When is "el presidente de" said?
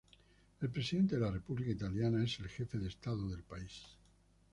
0.61-1.21